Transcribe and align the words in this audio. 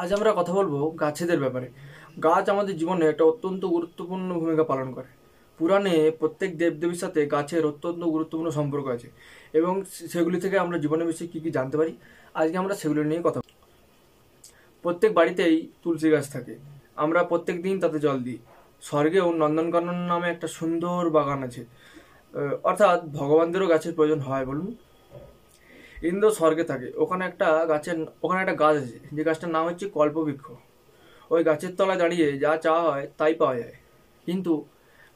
আজ 0.00 0.10
আমরা 0.16 0.30
কথা 0.40 0.52
বলব 0.58 0.74
গাছেদের 1.02 1.38
ব্যাপারে। 1.44 1.68
গাছ 2.26 2.44
আমাদের 2.54 2.74
জীবনে 2.80 3.04
একটা 3.12 3.24
অত্যন্ত 3.24 3.62
গুরুত্বপূর্ণ 3.74 4.28
ভূমিকা 4.40 4.64
পালন 4.70 4.88
করে। 4.96 5.10
পুরাণে 5.58 5.94
প্রত্যেক 6.20 6.50
দেবদেবীর 6.60 7.00
সাথে 7.04 7.20
গাছের 7.34 7.64
অত্যন্ত 7.66 8.02
গুরুত্বপূর্ণ 8.14 8.48
সম্পর্ক 8.50 8.86
আছে 8.88 9.08
এবং 9.58 9.74
সেগুলি 10.12 10.38
থেকে 10.40 10.56
আমরা 10.64 10.76
জীবনের 10.84 11.06
বিষয়ে 11.06 11.30
কী 11.32 11.38
কী 11.44 11.50
জানতে 11.50 11.76
পারি, 11.80 11.92
আজকে 12.40 12.56
আমরা 12.62 12.74
সেগুলো 12.80 13.02
নিয়ে 13.10 13.22
কথা। 13.24 13.40
প্রত্যেক 14.84 15.10
বাড়িতেই 15.14 15.56
তুলসী 15.82 16.08
গাছ 16.10 16.26
থাকে। 16.32 16.54
আমরা 17.04 17.20
প্রত্যেক 17.24 17.56
দিন 17.62 17.74
তাতে 17.80 17.98
জল 17.98 18.18
দিই। 18.26 18.38
স্বর্গেও 18.88 19.26
নন্দনকানন 19.42 19.98
নামে 20.10 20.28
একটা 20.30 20.48
সুন্দর 20.58 21.00
বাগান 21.16 21.40
আছে। 21.48 21.62
অর্থাৎ 22.68 22.98
ভগবানদেরও 23.18 23.66
গাছের 23.72 23.92
প্রয়োজন 23.94 24.20
হয় 24.20 24.46
বলুন। 24.46 24.68
ইন্দ্র 26.02 26.26
স্বর্গে 26.38 26.64
থাকে। 26.64 26.88
ওখানে 26.96 27.22
একটা 27.30 27.48
গাছের, 27.72 27.96
ওখানে 28.24 28.40
একটা 28.40 28.56
গাছ 28.62 28.74
আছে, 28.82 28.98
যে 29.16 29.22
গাছটার 29.28 29.50
নাম 29.56 29.64
হচ্ছে 29.68 29.86
কল্পবৃক্ষ। 29.96 30.46
ওই 31.30 31.40
গাছের 31.48 31.72
তলায় 31.78 31.98
দাঁড়িয়ে 32.02 32.26
যা 32.38 32.52
চাওয়া 32.64 32.82
হয়, 32.90 33.04
তাই 33.18 33.34
পাওয়া 33.34 33.56
যায়। 33.60 33.76
কিন্তু 34.26 34.52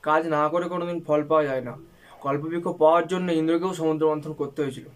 কাজ 0.03 0.23
না 0.37 0.43
করে 0.53 0.67
কোনোদিন 0.69 0.99
ফল 1.07 1.21
পাওয়া 1.31 1.45
যায় 1.45 1.63
না। 1.69 1.75
কল্পবৃক্ষ 2.21 2.67
পাওয়ার 2.83 3.05
জন্য 3.13 3.29
ইন্দ্রকেও 3.41 3.73
সমুদ্র 3.81 4.05
মন্থন 4.11 4.33
করতে 4.41 4.59
হয়েছিল। 4.63 4.87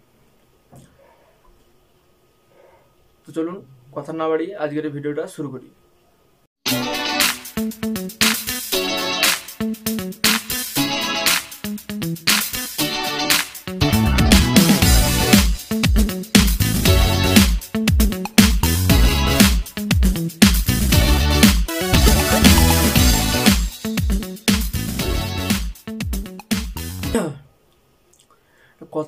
তো 3.25 3.29
চলুন, 3.37 3.57
কথা 3.95 4.11
না 4.13 4.25
বাড়িয়ে 4.29 4.55
আজকের 4.63 4.85
ভিডিওটা 4.95 5.23
শুরু 5.27 5.49
করি। 5.53 5.67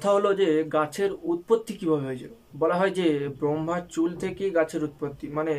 কথা 0.07 0.19
হলো 0.19 0.31
যে 0.41 0.49
গাছের 0.77 1.11
উৎপত্তি 1.31 1.73
কীভাবে 1.79 2.03
হয়েছিল? 2.07 2.31
বলা 2.61 2.75
হয় 2.79 2.93
যে 2.99 3.07
ব্রহ্মার 3.39 3.81
চুল 3.95 4.09
থেকে 4.23 4.43
গাছের 4.57 4.81
উৎপত্তি 4.87 5.25
মানে 5.37 5.53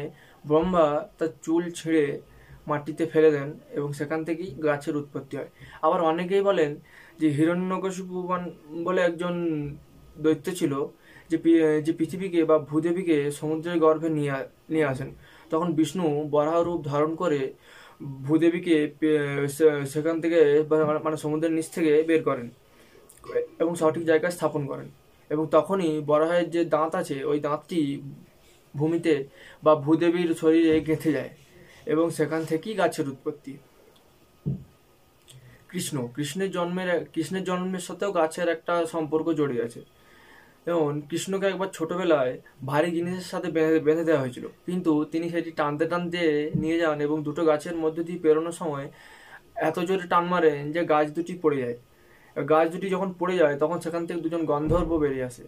ব্রহ্মা 0.49 0.85
তার 1.19 1.31
চুল 1.45 1.63
ছেড়ে 1.79 2.05
মাটিতে 2.71 3.05
ফেলে 3.13 3.31
দেন 3.37 3.49
এবং 3.79 3.89
সেখান 3.99 4.21
থেকেই 4.29 4.51
গাছের 4.69 4.95
উৎপত্তি 5.03 5.35
হয়। 5.39 5.51
আবার 5.87 6.01
অনেকেই 6.11 6.43
বলেন 6.49 6.71
যে 7.21 7.27
হিরণ্যকশিপুবান 7.37 8.43
বলে 8.87 9.01
একজন 9.09 9.35
দৈত্য 10.25 10.47
ছিল 10.61 10.73
যে 11.31 11.37
যে 11.87 11.93
পৃথিবীকে 11.99 12.41
বা 12.51 12.57
ভূদেবীকে 12.71 13.17
সমুদ্রের 13.39 13.77
গর্ভে 13.85 14.09
নিয়ে 14.19 14.33
নিয়ে 14.73 14.87
আসেন। 14.93 15.11
তখন 15.53 15.69
বিষ্ণু 15.79 16.07
বরাহ 16.35 16.59
রূপ 16.67 16.81
ধারণ 16.91 17.13
করে 17.23 17.41
ভূদেবীকে 18.27 18.77
সেখান 19.93 20.17
থেকে 20.23 20.41
মানে 21.07 21.17
সমুদ্রের 21.25 21.53
নিচ 21.57 21.69
থেকে 21.77 21.93
বের 22.11 22.23
করেন। 22.31 22.49
এবং 23.59 23.75
সঠিক 23.75 24.05
জায়গায় 24.05 24.33
স্থাপন 24.33 24.67
করেন। 24.67 24.89
এবং 25.31 25.47
তখনই 25.51 26.01
বরাহের 26.01 26.51
যে 26.51 26.65
দাঁত 26.65 26.95
আছে, 26.95 27.25
ওই 27.25 27.41
দাঁতটি 27.41 28.03
ভূমিতে 28.77 29.25
বা 29.63 29.75
ভূদেবীর 29.75 30.35
শরীরে 30.35 30.81
গেঁথে 30.81 31.13
যায় 31.13 31.31
এবং 31.87 32.11
সেখান 32.11 32.45
থেকেই 32.45 32.75
গাছের 32.75 33.09
উৎপত্তি। 33.09 33.59
কৃষ্ণ, 35.69 36.09
কৃষ্ণের 36.15 36.51
জন্মের 36.51 37.07
কৃষ্ণের 37.15 37.45
জন্মের 37.45 37.81
সাথেও 37.81 38.13
গাছের 38.13 38.49
একটা 38.49 38.87
সম্পর্ক 38.87 39.33
জড়িয়ে 39.33 39.63
আছে। 39.63 39.85
যেমন 40.67 41.01
কৃষ্ণকে 41.01 41.47
একবার 41.47 41.69
ছোটবেলায় 41.73 42.41
ভারী 42.67 42.91
জিনিসের 42.91 43.21
সাথে 43.21 43.51
বেঁধে 43.51 43.81
বেঁধে 43.81 44.05
দেওয়া 44.05 44.21
হয়েছিল। 44.21 44.47
কিন্তু 44.67 45.05
তিনি 45.05 45.31
সেটি 45.31 45.51
টানতে 45.51 45.85
টানতে 45.85 46.51
নিয়ে 46.55 46.79
যান 46.79 47.01
এবং 47.01 47.23
দুটো 47.23 47.45
গাছের 47.45 47.77
মধ্যে 47.77 48.05
দিয়ে 48.05 48.19
পেরোনোর 48.19 48.53
সময় 48.53 48.91
এত 49.55 49.79
জোরে 49.79 50.09
টান 50.09 50.25
মারেন 50.25 50.73
যে 50.73 50.85
গাছ 50.85 51.11
দুটি 51.11 51.39
পড়ে 51.43 51.57
যায়। 51.57 51.77
গাছ 52.51 52.67
দুটি 52.73 52.87
যখন 52.95 53.09
পড়ে 53.21 53.35
যায়, 53.41 53.55
তখন 53.63 53.79
সেখান 53.85 54.03
থেকে 54.07 54.21
দুজন 54.25 54.43
গন্ধর্ব 54.51 54.91
বেরিয়ে 55.03 55.27
আসে 55.31 55.45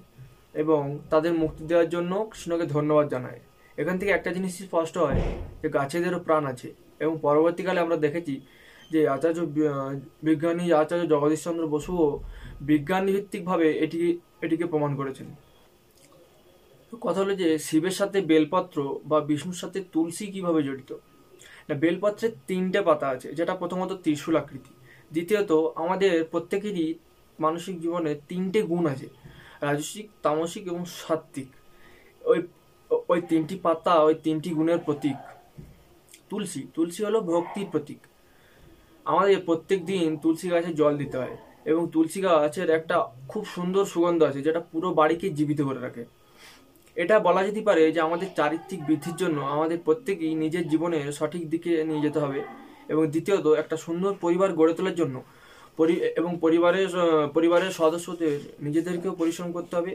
এবং 0.62 0.82
তাদের 1.12 1.32
মুক্তি 1.42 1.62
দেওয়ার 1.70 1.88
জন্য 1.94 2.12
কৃষ্ণকে 2.30 2.66
ধন্যবাদ 2.76 3.06
জানায়। 3.14 3.40
এখান 3.78 3.96
থেকে 4.00 4.10
একটা 4.14 4.30
জিনিস 4.36 4.52
স্পষ্ট 4.68 4.94
হয় 5.04 5.20
যে 5.60 5.68
গাছেদেরও 5.76 6.20
প্রাণ 6.26 6.42
আছে 6.52 6.68
এবং 7.02 7.14
পরবর্তীকালে 7.26 7.78
আমরা 7.84 7.96
দেখেছি 8.06 8.34
যে 8.92 9.00
আচার্য 9.14 9.38
বিজ্ঞানী 10.26 10.64
আচার্য 10.82 11.04
জগদীশচন্দ্র 11.12 11.64
বসুও 11.74 12.06
বিজ্ঞান 12.70 13.04
ভিত্তিকভাবে 13.14 13.66
এটি, 13.84 13.98
এটিকে 14.44 14.66
প্রমাণ 14.72 14.92
করেছেন। 15.00 15.28
কথা 17.04 17.18
হলো 17.22 17.34
যে 17.42 17.48
শিবের 17.66 17.96
সাথে 18.00 18.18
বেলপত্র 18.30 18.78
বা 19.10 19.18
বিষ্ণুর 19.28 19.58
সাথে 19.62 19.78
তুলসী 19.92 20.24
কীভাবে 20.34 20.60
জড়িত? 20.68 20.90
না, 21.68 21.74
বেলপত্রের 21.84 22.32
তিনটে 22.48 22.80
পাতা 22.88 23.06
আছে, 23.14 23.28
যেটা 23.38 23.54
প্রথমত 23.60 23.90
ত্রিশূল 24.04 24.34
আকৃতি। 24.42 24.72
দ্বিতীয়ত, 25.14 25.50
আমাদের 25.82 26.12
প্রত্যেকেরই 26.32 26.86
মানসিক 27.44 27.74
জীবনে 27.84 28.12
তিনটে 28.30 28.60
গুণ 28.70 28.84
আছে, 28.92 29.08
রাজসিক, 29.66 30.06
তামসিক 30.24 30.64
এবং 30.72 30.82
সাত্বিক 31.00 31.48
ওই 32.30 32.38
ওই 33.12 33.20
তিনটি 33.30 33.54
পাতা, 33.66 33.94
ওই 34.06 34.14
তিনটি 34.24 34.50
গুণের 34.58 34.80
প্রতীক। 34.86 35.18
তুলসী 36.30 36.62
তুলসী 36.74 37.00
হলো 37.06 37.18
ভক্তির 37.32 37.68
প্রতীক। 37.72 38.00
আমাদের 39.06 39.38
প্রত্যেক 39.48 39.80
দিন 39.90 40.08
তুলসী 40.22 40.46
গাছে 40.52 40.70
জল 40.80 40.92
দিতে 41.02 41.16
হয় 41.20 41.36
এবং 41.70 41.82
তুলসী 41.92 42.18
গাছের 42.26 42.68
একটা 42.78 42.96
খুব 43.30 43.42
সুন্দর 43.54 43.84
সুগন্ধ 43.92 44.20
আছে, 44.28 44.40
যেটা 44.46 44.60
পুরো 44.72 44.88
বাড়িকে 45.00 45.26
জীবিত 45.38 45.60
করে 45.68 45.80
রাখে। 45.86 46.04
এটা 46.96 47.16
বলা 47.26 47.40
যেতে 47.46 47.60
পারে 47.68 47.82
যে 47.94 48.00
আমাদের 48.08 48.28
চারিত্রিক 48.38 48.80
বৃদ্ধির 48.88 49.16
জন্য 49.22 49.38
আমাদের 49.56 49.78
প্রত্যেকেই 49.86 50.34
নিজের 50.42 50.64
জীবনের 50.72 51.06
সঠিক 51.18 51.42
দিকে 51.52 51.70
নিয়ে 51.88 52.04
যেতে 52.06 52.18
হবে। 52.24 52.40
এবং 52.92 53.02
দ্বিতীয়ত 53.12 53.46
একটা 53.62 53.76
সুন্দর 53.86 54.12
পরিবার 54.24 54.50
গড়ে 54.58 54.74
তোলার 54.78 54.98
জন্য 55.00 55.16
এবং 56.20 56.32
পরিবারের 56.44 56.90
পরিবারের 57.36 57.72
সদস্যদের 57.80 58.36
নিজেদেরকেও 58.66 59.12
পরিশ্রম 59.20 59.48
করতে 59.56 59.74
হবে 59.78 59.92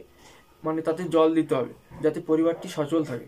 মানে 0.65 0.79
তাতে 0.87 1.01
জল 1.15 1.29
দিতে 1.39 1.53
হবে, 1.59 1.73
যাতে 2.03 2.19
পরিবারটি 2.29 2.67
সচল 2.77 3.01
থাকে। 3.11 3.27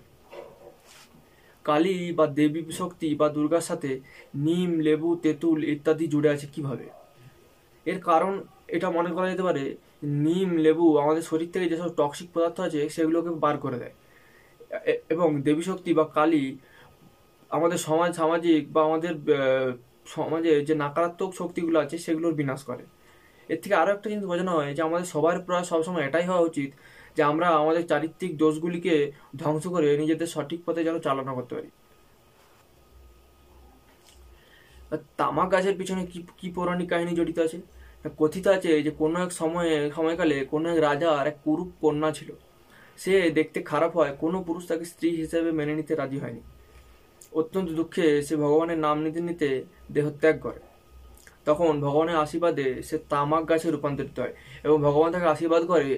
কালী 1.65 1.95
বা 2.17 2.25
দেবী 2.39 2.61
শক্তি 2.81 3.07
বা 3.19 3.27
দুর্গার 3.35 3.65
সাথে 3.69 3.91
নিম, 4.47 4.69
লেবু, 4.87 5.09
তেঁতুল 5.23 5.59
ইত্যাদি 5.73 6.05
জুড়ে 6.13 6.29
আছে 6.35 6.47
কীভাবে? 6.53 6.85
এর 7.91 7.99
কারণ 8.09 8.33
এটা 8.75 8.87
মনে 8.97 9.11
করা 9.15 9.27
যেতে 9.31 9.43
পারে, 9.47 9.63
নিম, 10.27 10.49
লেবু 10.65 10.85
আমাদের 11.03 11.23
শরীর 11.29 11.49
থেকে 11.53 11.65
যেসব 11.71 11.89
টক্সিক 11.99 12.27
পদার্থ 12.33 12.57
আছে 12.67 12.79
সেগুলোকে 12.95 13.31
বার 13.43 13.55
করে 13.65 13.77
দেয়। 13.81 13.95
এবং 15.13 15.29
দেবী 15.45 15.63
শক্তি 15.69 15.89
বা 15.99 16.05
কালী 16.17 16.43
আমাদের 17.51 17.79
সমাজ, 17.87 18.09
সামাজিক 18.21 18.61
বা 18.75 18.81
আমাদের 18.89 19.13
সমাজে 20.15 20.53
যে 20.67 20.73
নাকারাত্মক 20.83 21.31
শক্তিগুলো 21.39 21.77
আছে 21.83 21.95
সেগুলোর 22.05 22.33
বিনাশ 22.41 22.61
করে। 22.69 22.83
এর 23.49 23.59
থেকে 23.63 23.75
আরও 23.81 23.91
একটা 23.95 24.07
জিনিস 24.11 24.25
বোঝানো 24.31 24.51
হয় 24.57 24.71
যে 24.77 24.81
আমাদের 24.87 25.07
সবার 25.13 25.35
প্রায় 25.47 25.65
সবসময় 25.71 26.03
এটাই 26.07 26.25
হওয়া 26.29 26.43
উচিত 26.49 26.69
যে 27.15 27.21
আমরা 27.31 27.47
আমাদের 27.61 27.83
চারিত্রিক 27.91 28.31
দোষগুলিকে 28.37 28.95
ধ্বংস 29.41 29.63
করে 29.75 29.87
নিজেদের 30.01 30.29
সঠিক 30.35 30.59
পথে 30.65 30.81
যেন 30.87 30.95
চালনা 30.99 31.31
করতে 31.37 31.53
পারি। 31.57 31.69
তামাক 35.19 35.47
গাছের 35.53 35.75
পিছনে 35.79 36.01
কি 36.11 36.19
কি 36.39 36.47
পৌরাণিক 36.55 36.87
কাহিনী 36.89 37.13
জড়িত 37.19 37.37
আছে? 37.39 37.57
কথিত 38.17 38.45
আছে 38.47 38.71
যে 38.85 38.91
কোনো 39.01 39.17
এক 39.25 39.31
সময়ে, 39.31 39.73
সময়কালে 39.95 40.37
কোনো 40.53 40.65
এক 40.73 40.79
রাজার 40.87 41.23
এক 41.31 41.37
কুরুপ 41.45 41.69
কন্যা 41.81 42.09
ছিল। 42.17 42.29
সে 42.97 43.13
দেখতে 43.31 43.59
খারাপ 43.71 43.91
হয়, 43.97 44.11
কোনো 44.23 44.37
পুরুষ 44.47 44.63
তাকে 44.67 44.85
স্ত্রী 44.91 45.09
হিসেবে 45.21 45.49
মেনে 45.59 45.73
নিতে 45.79 45.93
রাজি 45.95 46.17
হয়নি। 46.23 46.41
অত্যন্ত 47.39 47.69
দুঃখে 47.79 48.07
সে 48.27 48.33
ভগবানের 48.43 48.79
নাম 48.85 48.97
নিতে 49.05 49.21
নিতে 49.27 49.49
দেহত্যাগ 49.95 50.35
করে। 50.45 50.59
তখন 51.47 51.71
ভগবানের 51.85 52.17
আশীর্বাদে 52.25 52.67
সে 52.87 52.95
তামাক 53.11 53.43
গাছে 53.49 53.67
রূপান্তরিত 53.69 54.15
হয় 54.21 54.33
এবং 54.65 54.77
ভগবান 54.87 55.09
তাকে 55.15 55.27
আশীর্বাদ 55.35 55.63
করে 55.71 55.89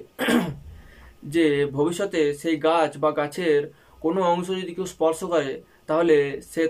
যে 1.35 1.45
ভবিষ্যতে 1.77 2.21
সেই 2.41 2.55
গাছ 2.67 2.91
বা 3.03 3.09
গাছের 3.19 3.61
কোনো 4.01 4.19
অংশ 4.33 4.47
যদি 4.59 4.73
কেউ 4.77 4.87
স্পর্শ 4.95 5.19
করে, 5.33 5.51
তাহলে 5.89 6.15
সে 6.51 6.63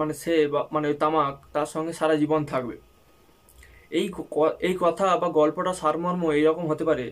মানে 0.00 0.14
সে 0.22 0.34
মানে 0.74 0.88
তামাক 1.02 1.34
তার 1.54 1.68
সঙ্গে 1.74 1.92
সারা 2.00 2.14
জীবন 2.22 2.40
থাকবে। 2.52 2.76
এই 3.98 4.06
এই 4.68 4.74
কথা 4.84 5.06
বা 5.22 5.28
গল্পটা 5.40 5.72
সারমর্ম 5.82 6.22
এইরকম 6.38 6.64
হতে 6.70 6.84
পারে 6.90 7.06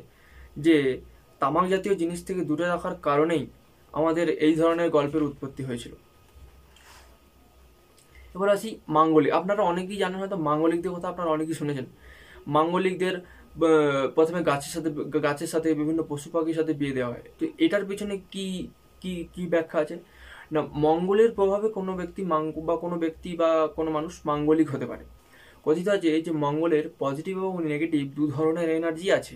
যে 0.66 0.76
তামাক 1.40 1.66
জাতীয় 1.72 1.94
জিনিস 2.02 2.20
থেকে 2.28 2.42
দূরে 2.48 2.66
রাখার 2.72 2.94
কারণেই 3.08 3.44
আমাদের 3.92 4.26
এই 4.46 4.54
ধরনের 4.60 4.88
গল্পের 4.96 5.22
উৎপত্তি 5.28 5.62
হয়েছিল। 5.68 5.94
এবার 8.34 8.48
আসি 8.56 8.70
মাঙ্গলিক। 8.96 9.32
আপনারা 9.40 9.62
অনেকেই 9.72 9.98
জানেন 10.02 10.18
হয়তো 10.22 10.38
মাঙ্গলিকদের 10.48 10.92
কথা 10.96 11.08
আপনারা 11.12 11.30
অনেকেই 11.36 11.56
শুনেছেন। 11.60 11.86
মাঙ্গলিকদের 12.56 13.14
প্রথমে 14.16 14.40
গাছের 14.50 14.72
সাথে 14.74 14.88
গাছের 15.26 15.50
সাথে 15.54 15.68
বিভিন্ন 15.80 16.00
পশু 16.10 16.28
পাখির 16.34 16.56
সাথে 16.60 16.72
বিয়ে 16.80 16.94
দেওয়া 16.98 17.10
হয়। 17.12 17.24
তো 17.38 17.44
এটার 17.64 17.84
পিছনে 17.88 18.14
কি 18.32 18.46
কি 19.02 19.12
কি 19.34 19.42
ব্যাখ্যা 19.54 19.78
আছে? 19.84 19.96
না, 20.54 20.60
মঙ্গলের 20.86 21.30
প্রভাবে 21.38 21.68
কোনো 21.78 21.92
ব্যক্তি 22.00 22.22
মাঙ্গ 22.32 22.54
বা 22.68 22.74
কোনো 22.84 22.96
ব্যক্তি 23.04 23.30
বা 23.40 23.50
কোনো 23.76 23.90
মানুষ 23.96 24.12
মাঙ্গলিক 24.30 24.68
হতে 24.74 24.86
পারে। 24.90 25.04
কথিত 25.64 25.88
আছে 25.96 26.10
যে 26.26 26.32
মঙ্গলের 26.44 26.84
পজিটিভ 26.98 27.34
এবং 27.42 27.54
নেগেটিভ 27.72 28.02
দু 28.18 28.24
ধরনের 28.34 28.68
এনার্জি 28.78 29.06
আছে। 29.18 29.34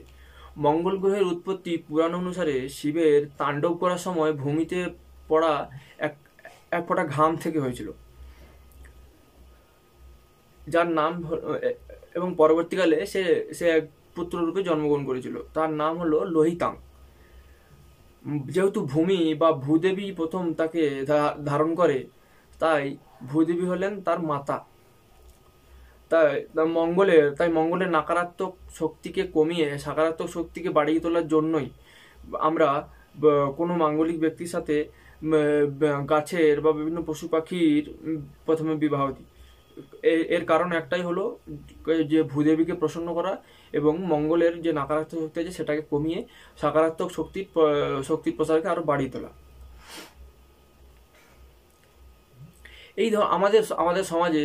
মঙ্গল 0.66 0.94
গ্রহের 1.02 1.24
উৎপত্তি 1.32 1.72
পুরাণ 1.86 2.12
অনুসারে 2.20 2.56
শিবের 2.78 3.20
তাণ্ডব 3.38 3.74
করার 3.82 4.00
সময় 4.06 4.32
ভূমিতে 4.42 4.78
পড়া 5.30 5.52
এক 6.06 6.14
এক 6.76 6.82
ফোঁটা 6.88 7.04
ঘাম 7.14 7.30
থেকে 7.44 7.58
হয়েছিল। 7.64 7.88
যার 10.72 10.88
নাম 11.00 11.12
এবং 12.18 12.28
পরবর্তীকালে 12.40 12.98
সে 13.12 13.22
সে 13.58 13.66
এক 13.78 13.84
পুত্ররূপে 14.16 14.60
জন্মগ্রহণ 14.68 15.04
করেছিল। 15.10 15.36
তার 15.54 15.70
নাম 15.82 15.92
হলো 16.02 16.18
লোহিতাং। 16.34 16.72
যেহেতু 18.54 18.80
ভূমি 18.92 19.20
বা 19.42 19.48
ভূদেবী 19.64 20.06
প্রথম 20.18 20.42
তাকে 20.60 20.82
ধারণ 21.50 21.70
করে, 21.80 21.98
তাই 22.60 22.82
ভূদেবী 23.30 23.64
হলেন 23.72 23.92
তার 24.06 24.20
মাতা। 24.30 24.58
তাই 26.10 26.28
মঙ্গলের 26.78 27.24
তাই 27.38 27.48
মঙ্গলের 27.58 27.90
নাকারাত্মক 27.96 28.52
শক্তিকে 28.78 29.22
কমিয়ে, 29.36 29.68
সাকারাত্মক 29.84 30.28
শক্তিকে 30.36 30.70
বাড়িয়ে 30.78 31.00
তোলার 31.04 31.26
জন্যই 31.34 31.68
আমরা 32.48 32.68
কোনো 33.58 33.72
মাঙ্গলিক 33.82 34.18
ব্যক্তির 34.24 34.50
সাথে 34.54 34.76
গাছের 36.12 36.56
বা 36.64 36.70
বিভিন্ন 36.78 36.98
পশু 37.08 37.26
পাখির 37.34 37.84
প্রথমে 38.46 38.74
বিবাহ 38.84 39.04
দিই। 39.16 39.28
এর 40.36 40.44
কারণ 40.44 40.68
একটাই 40.72 41.02
হলো 41.02 41.24
যে 42.10 42.18
ভূদেবীকে 42.22 42.74
প্রসন্ন 42.74 43.08
করা 43.14 43.32
এবং 43.72 43.92
মঙ্গলের 44.06 44.54
যে 44.62 44.70
নাকারাত্মক 44.72 45.20
শক্তি 45.22 45.40
আছে 45.40 45.52
সেটাকে 45.52 45.82
কমিয়ে 45.90 46.20
সাকারাত্মক 46.60 47.10
শক্তির 47.10 47.46
শক্তির 48.04 48.36
প্রসারকে 48.36 48.68
আরও 48.68 48.82
বাড়িয়ে 48.82 49.10
তোলা। 49.10 49.30
এই 52.96 53.10
ধ- 53.10 53.28
আমাদের 53.36 53.62
আমাদের 53.76 54.04
সমাজে 54.04 54.42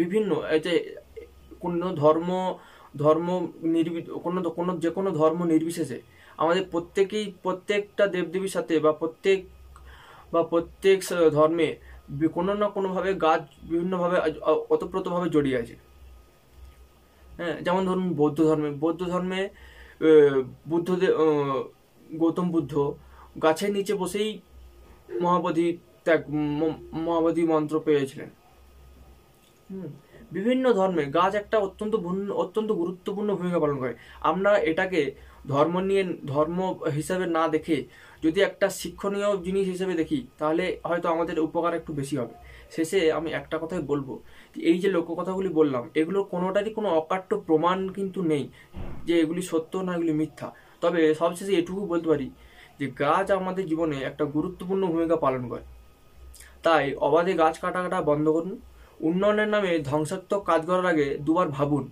বিভিন্ন 0.00 0.30
যে 0.64 0.74
কোনো 1.60 1.86
ধর্ম 1.94 2.30
ধর্ম 2.96 3.28
নির্বি, 3.74 4.00
কোনো 4.22 4.38
কোনো 4.50 4.72
যে 4.78 4.90
কোনো 4.90 5.10
ধর্ম 5.10 5.40
নির্বিশেষে 5.44 5.98
আমাদের 6.36 6.64
প্রত্যেকেই 6.70 7.26
প্রত্যেকটা 7.42 8.06
দেবদেবীর 8.06 8.54
সাথে 8.56 8.74
বা 8.80 8.92
প্রত্যেক 8.92 9.38
বা 10.32 10.42
প্রত্যেক 10.42 10.98
ধর্মে 11.32 11.68
কোনো 12.32 12.54
না 12.54 12.68
কোনোভাবে 12.68 13.14
গাছ 13.14 13.42
বিভিন্নভাবে 13.62 14.18
আজ- 14.18 14.40
অ- 14.40 14.64
ওতপ্রোতভাবে 14.70 15.30
জড়িয়ে 15.30 15.58
আছে। 15.58 15.76
হ্যাঁ 17.36 17.60
যেমন 17.60 17.86
ধরুন 17.86 18.14
বৌদ্ধ 18.14 18.42
ধর্মে। 18.42 18.70
বৌদ্ধ 18.70 19.02
ধর্মে 19.02 19.48
বুদ্ধদেব 20.68 21.14
গৌতম 22.18 22.50
বুদ্ধ 22.50 22.92
গাছের 23.42 23.72
নিচে 23.72 23.94
বসেই 23.94 24.40
মহাবোধি 25.20 25.78
ত্যাগ 26.04 26.24
মহাবোধি 26.94 27.42
মন্ত্র 27.42 27.80
পেয়েছিলেন। 27.80 28.30
বিভিন্ন 30.32 30.72
ধর্মে 30.72 31.04
গাছ 31.04 31.34
একটা 31.34 31.58
অত্যন্ত 31.58 31.94
অত্যন্ত 32.30 32.72
গুরুত্বপূর্ণ 32.72 33.36
ভূমিকা 33.36 33.58
পালন 33.58 33.78
করে। 33.78 33.94
আমরা 34.20 34.58
এটাকে 34.58 35.14
ধর্ম 35.52 35.74
নিয়ে, 35.88 36.02
ধর্ম 36.32 36.58
হিসাবে 36.98 37.26
না 37.36 37.42
দেখে 37.54 37.76
যদি 38.24 38.38
একটা 38.48 38.66
শিক্ষণীয় 38.80 39.28
জিনিস 39.46 39.66
হিসেবে 39.74 39.94
দেখি, 40.00 40.20
তাহলে 40.38 40.64
হয়তো 40.88 41.06
আমাদের 41.14 41.36
উপকার 41.46 41.72
একটু 41.80 41.92
বেশি 42.00 42.14
হবে। 42.20 42.34
শেষে 42.74 42.98
আমি 43.18 43.30
একটা 43.40 43.56
কথাই 43.62 43.82
বলব 43.90 44.08
এই 44.70 44.78
যে 44.82 44.88
লোককথাগুলি 44.96 45.50
বললাম 45.58 45.84
এগুলোর 46.00 46.24
কোনোটারই 46.32 46.70
কোনো 46.78 46.88
অকাট্য 47.00 47.30
প্রমাণ 47.46 47.78
কিন্তু 47.96 48.20
নেই 48.32 48.44
যে 49.06 49.14
এগুলি 49.22 49.42
সত্য 49.50 49.72
না 49.86 49.92
এগুলি 49.96 50.12
মিথ্যা। 50.20 50.48
তবে 50.82 51.00
সবশেষে 51.20 51.52
এটুকু 51.60 51.82
বলতে 51.92 52.08
পারি 52.12 52.26
যে, 52.78 52.86
গাছ 53.02 53.26
আমাদের 53.40 53.64
জীবনে 53.70 53.96
একটা 54.10 54.24
গুরুত্বপূর্ণ 54.36 54.82
ভূমিকা 54.92 55.16
পালন 55.24 55.42
করে। 55.50 55.64
তাই 56.64 56.84
অবাধে 57.06 57.32
গাছ 57.42 57.54
কাটা 57.62 57.80
কাটা 57.84 57.98
বন্ধ 58.10 58.26
করুন। 58.36 58.54
উন্নয়নের 59.08 59.50
নামে 59.54 59.70
ধ্বংসাত্মক 59.90 60.42
কাজ 60.50 60.60
করার 60.68 60.86
আগে 60.92 61.06
দুবার 61.26 61.48
ভাবুন 61.56 61.84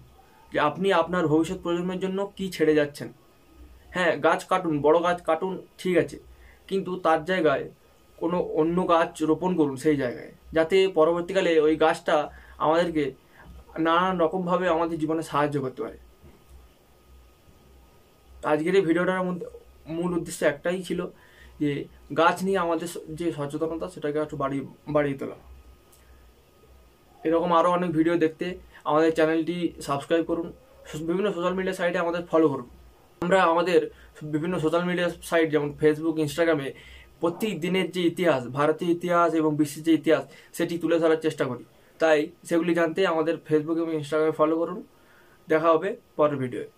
যে, 0.52 0.58
আপনি 0.68 0.88
আপনার 0.92 1.24
ভবিষ্যৎ 1.32 1.58
প্রজন্মের 1.64 2.00
জন্য 2.04 2.18
কি 2.36 2.44
ছেড়ে 2.56 2.74
যাচ্ছেন। 2.80 3.08
হ্যাঁ 3.94 4.12
গাছ 4.26 4.40
কাটুন, 4.50 4.74
বড় 4.86 4.98
গাছ 5.06 5.18
কাটুন, 5.28 5.52
ঠিক 5.80 5.94
আছে। 6.02 6.18
কিন্তু 6.68 6.90
তার 7.06 7.20
জায়গায় 7.30 7.64
কোনো 8.20 8.38
অন্য 8.60 8.78
গাছ 8.92 9.10
রোপণ 9.30 9.50
করুন 9.60 9.76
সেই 9.84 9.96
জায়গায়। 10.02 10.32
যাতে 10.56 10.76
পরবর্তীকালে 10.98 11.52
ওই 11.66 11.74
গাছটা 11.84 12.16
আমাদেরকে 12.64 13.04
নানান 13.86 14.14
রকমভাবে 14.24 14.66
আমাদের 14.76 14.96
জীবনে 15.02 15.22
সাহায্য 15.30 15.56
করতে 15.64 15.80
পারে। 15.84 15.98
আজকের 18.52 18.74
এই 18.78 18.84
ভিডিওটার 18.88 19.22
মধ্যে 19.28 19.46
মূল 19.96 20.10
উদ্দেশ্য 20.18 20.40
একটাই 20.52 20.78
ছিল 20.88 21.00
যে, 21.62 21.70
গাছ 22.20 22.36
নিয়ে 22.46 22.58
আমাদের 22.64 22.88
যে 23.18 23.26
সচেতনতা, 23.36 23.86
সেটাকে 23.94 24.18
একটু 24.24 24.36
বাড়িয়ে 24.42 24.64
বাড়িয়ে 24.96 25.16
তোলা। 25.20 25.38
এরকম 27.26 27.50
আরও 27.58 27.68
অনেক 27.76 27.90
ভিডিও 27.98 28.14
দেখতে 28.24 28.46
আমাদের 28.90 29.10
চ্যানেলটি 29.18 29.56
সাবস্ক্রাইব 29.88 30.24
করুন। 30.30 30.48
বিভিন্ন 31.08 31.28
সোশ্যাল 31.36 31.54
মিডিয়া 31.58 31.76
সাইটে 31.80 31.98
আমাদের 32.04 32.22
ফলো 32.30 32.46
করুন। 32.52 32.68
আমরা 33.22 33.38
আমাদের 33.52 33.80
বিভিন্ন 34.34 34.54
সোশ্যাল 34.64 34.84
মিডিয়া 34.88 35.08
সাইট 35.30 35.48
যেমন 35.54 35.70
ফেসবুক 35.80 36.16
ইনস্টাগ্রামে 36.24 36.68
প্রতিদিনের 37.22 37.60
দিনের 37.64 37.88
যে 37.96 38.02
ইতিহাস, 38.12 38.42
ভারতীয় 38.58 38.90
ইতিহাস 38.96 39.30
এবং 39.40 39.50
বিশ্বের 39.60 39.82
যে 39.86 39.92
ইতিহাস, 40.00 40.24
সেটি 40.56 40.74
তুলে 40.82 40.96
ধরার 41.02 41.20
চেষ্টা 41.26 41.44
করি। 41.50 41.64
তাই 42.00 42.18
সেগুলি 42.48 42.72
জানতে 42.80 43.00
আমাদের 43.12 43.34
ফেসবুক 43.46 43.76
এবং 43.82 43.92
ইনস্টাগ্রামে 44.00 44.34
ফলো 44.40 44.54
করুন। 44.60 44.78
দেখা 45.48 45.68
হবে 45.74 45.88
পরের 46.18 46.36
ভিডিওয়ে 46.42 46.68